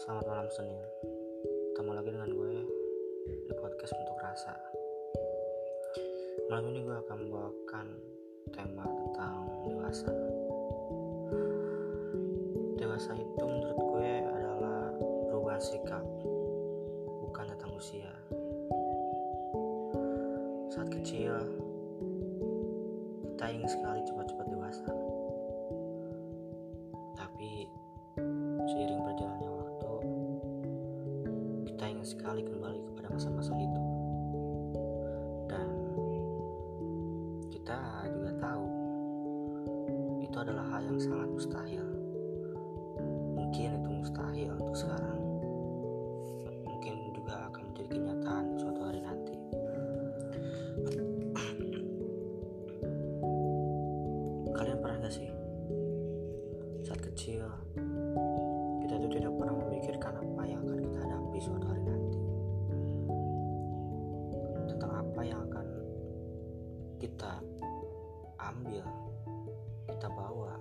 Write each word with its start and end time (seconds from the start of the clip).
Selamat 0.00 0.32
malam 0.32 0.48
Senin. 0.48 0.80
Ketemu 1.76 1.92
lagi 1.92 2.08
dengan 2.08 2.32
gue 2.32 2.56
Di 3.44 3.52
podcast 3.52 3.92
untuk 4.00 4.16
rasa. 4.24 4.56
Malam 6.48 6.72
ini 6.72 6.88
gue 6.88 6.96
akan 7.04 7.16
membawakan 7.28 7.86
Tema 8.48 8.88
tentang 8.88 9.44
dewasa. 9.68 10.08
Dewasa 12.80 13.12
itu 13.12 13.44
menurut 13.44 13.76
gue 13.76 14.12
adalah 14.24 14.88
Perubahan 15.28 15.60
sikap 15.60 16.04
Bukan 17.04 17.44
tentang 17.52 17.76
usia. 17.76 18.08
Saat 20.72 20.88
kecil 20.96 21.36
Kita 23.36 23.52
ingin 23.52 23.68
sekali 23.68 24.00
cepat-cepat 24.08 24.46
dewasa. 24.48 24.99
Sekali 32.30 32.46
kembali 32.46 32.94
kepada 32.94 33.10
masa-masa 33.10 33.50
itu. 33.58 33.82
Dan 35.50 35.66
kita 37.50 38.06
juga 38.06 38.30
tahu 38.38 38.70
itu 40.22 40.36
adalah 40.38 40.62
hal 40.70 40.86
yang 40.86 41.02
sangat 41.02 41.26
mustahil. 41.26 41.82
Mungkin 43.34 43.82
itu 43.82 43.90
mustahil 43.90 44.54
untuk 44.62 44.78
sekarang. 44.78 45.18
Mungkin 46.70 46.94
juga 47.18 47.50
akan 47.50 47.74
menjadi 47.74 47.98
kenyataan 47.98 48.44
suatu 48.62 48.78
hari 48.78 49.02
nanti. 49.02 49.34
Kalian 54.54 54.78
pernah 54.78 55.02
gak 55.02 55.18
sih 55.18 55.34
saat 56.86 57.02
kecil 57.10 57.42
kita 67.20 67.36
ambil, 68.40 68.80
kita 69.92 70.08
bawa, 70.08 70.56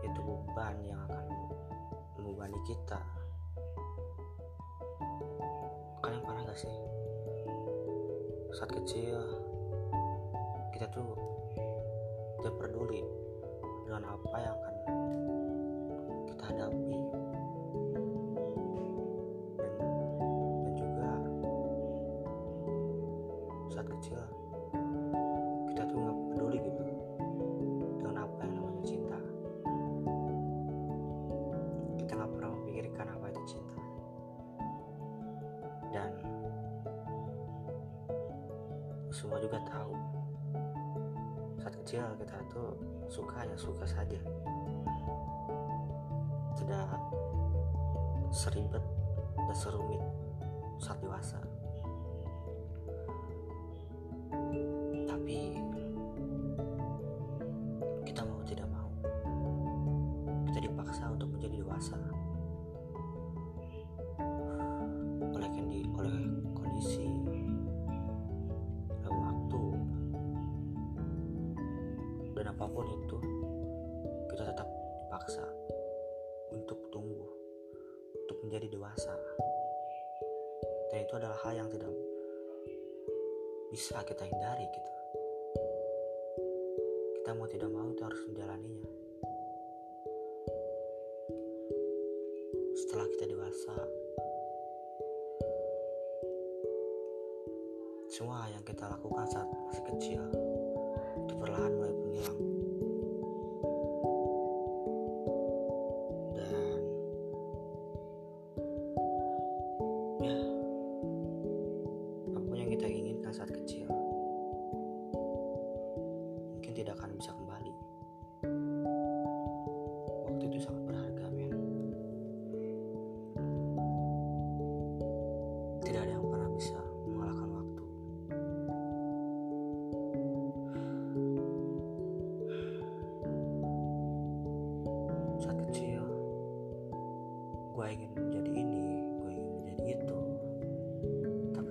itu 0.00 0.16
beban 0.24 0.80
yang 0.80 0.96
akan 1.12 1.28
membebani 2.16 2.56
kita. 2.64 2.96
Kalian 6.00 6.24
pernah 6.24 6.48
gak 6.48 6.56
sih 6.56 6.72
saat 8.56 8.72
kecil 8.72 9.20
kita 10.72 10.88
tuh 10.88 11.20
tidak 12.40 12.56
peduli 12.56 13.04
dengan 13.84 14.08
apa 14.08 14.36
yang 14.40 14.56
akan 14.56 14.71
juga 39.42 39.58
tahu. 39.66 39.92
Saat 41.58 41.74
kecil 41.82 42.06
kita 42.22 42.38
tuh 42.46 42.78
suka 43.10 43.42
ya 43.42 43.56
suka 43.58 43.82
saja. 43.82 44.20
Tidak 46.54 46.86
seribet 48.30 48.84
dan 49.34 49.56
serumit 49.58 49.98
saat 50.78 51.02
dewasa. 51.02 51.42
Tapi 55.10 55.38
kita 58.06 58.22
mau 58.22 58.40
tidak 58.46 58.68
mau 58.70 58.88
kita 60.48 60.58
dipaksa 60.70 61.10
untuk 61.10 61.28
menjadi 61.34 61.66
dewasa 61.66 61.98
apa 72.52 72.68
pun 72.68 72.84
itu 72.84 73.16
kita 74.28 74.44
tetap 74.44 74.68
dipaksa 75.00 75.40
untuk 76.52 76.76
tumbuh 76.92 77.32
untuk 78.12 78.36
menjadi 78.44 78.68
dewasa. 78.76 79.16
Dan 80.92 81.08
itu 81.08 81.16
adalah 81.16 81.40
hal 81.48 81.56
yang 81.56 81.68
tidak 81.72 81.88
bisa 83.72 84.04
kita 84.04 84.28
hindari 84.28 84.68
gitu. 84.68 84.92
Kita 87.16 87.32
mau 87.32 87.48
tidak 87.48 87.72
mau 87.72 87.88
itu 87.88 88.04
harus 88.04 88.20
menjalaninya. 88.28 88.92
Setelah 92.76 93.06
kita 93.16 93.24
dewasa 93.32 93.74
semua 98.12 98.44
yang 98.52 98.60
kita 98.68 98.84
lakukan 98.92 99.24
saat 99.32 99.48
masih 99.48 99.84
kecil 99.96 100.22
itu 101.32 101.40
perlahan 101.40 101.72
mulai 101.72 101.94
menghilang. 101.96 102.38
Dan 106.36 106.76
ya 110.20 110.36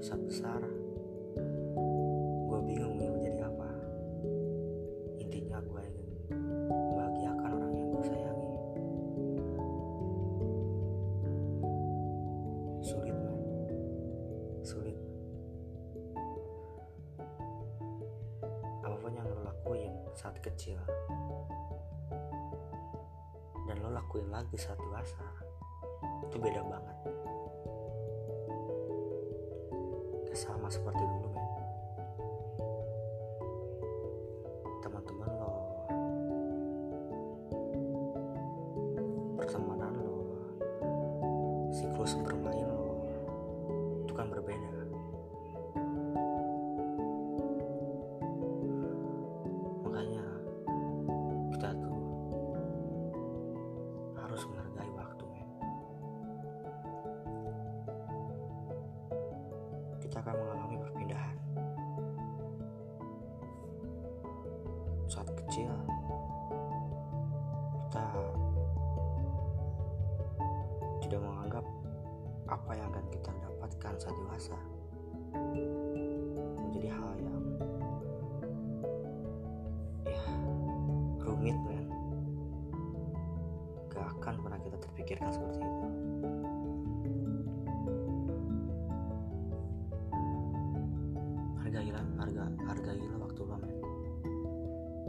saat 0.00 0.20
besar. 0.24 0.60
Gue 2.48 2.60
bingung 2.64 2.96
ingin 2.96 3.12
menjadi 3.20 3.40
apa. 3.52 3.70
Intinya 5.20 5.60
gue 5.60 5.82
ingin 5.84 6.08
membahagiakan 6.72 7.50
orang 7.52 7.72
yang 7.76 7.88
gue 7.92 8.04
sayangi. 8.08 8.52
Sulit 12.80 13.12
man. 13.12 13.38
Sulit. 14.64 14.96
Apa 18.80 18.96
pun 18.96 19.12
yang 19.12 19.28
lo 19.28 19.44
lakuin 19.44 19.92
saat 20.16 20.40
kecil 20.40 20.80
dan 23.68 23.76
lo 23.84 23.92
lakuin 23.92 24.26
lagi 24.32 24.56
saat 24.56 24.80
dewasa 24.80 25.22
itu 26.26 26.36
beda 26.42 26.64
banget 26.66 26.96
sama 30.50 30.66
seperti 30.66 31.02
dulu 31.06 31.28
men. 31.30 31.46
Teman-teman 34.82 35.30
lo 35.38 35.52
pertemanan 39.38 39.94
lo 40.02 40.18
siklus 41.70 42.18
bermain 42.26 42.66
lo 42.66 42.98
itu 44.02 44.10
kan 44.10 44.26
berbeda 44.26 44.79
kita 60.10 60.26
akan 60.26 60.42
mengalami 60.42 60.76
perpindahan. 60.82 61.36
Saat 65.06 65.30
kecil 65.38 65.70
kita 67.86 68.06
tidak 71.06 71.20
menganggap 71.22 71.62
apa 72.50 72.70
yang 72.74 72.90
akan 72.90 73.06
kita 73.14 73.30
dapatkan 73.38 73.92
saat 74.02 74.16
dewasa 74.18 74.58
menjadi 76.58 76.90
hal 76.90 77.14
yang 77.22 77.42
ya 80.10 80.22
rumit 81.22 81.58
men. 81.70 81.86
Gak 83.94 84.10
akan 84.18 84.34
pernah 84.42 84.58
kita 84.58 84.74
terpikirkan 84.74 85.30
seperti 85.30 85.62
itu 85.62 85.79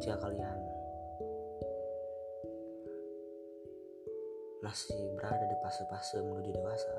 jika 0.00 0.16
kalian 0.16 0.60
masih 4.64 4.96
berada 5.12 5.44
di 5.44 5.56
fase-fase 5.60 6.24
menuju 6.24 6.56
dewasa 6.56 6.94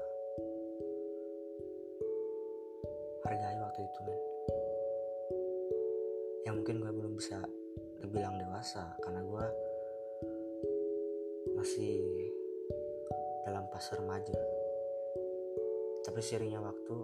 hargai 3.26 3.58
waktu 3.58 3.80
itu 3.90 4.00
men. 4.06 4.20
Yang 6.46 6.56
mungkin 6.62 6.76
gue 6.78 6.92
belum 6.94 7.14
bisa 7.18 7.42
dibilang 8.06 8.38
dewasa 8.38 8.94
karena 9.02 9.26
gue 9.26 9.46
masih 11.58 12.06
dalam 13.50 13.66
fase 13.74 13.98
remaja. 13.98 14.38
Tapi 16.06 16.22
sirinya 16.22 16.62
waktu 16.70 16.96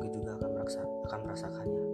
gue 0.00 0.08
juga 0.08 0.40
akan 1.04 1.20
merasakannya 1.20 1.85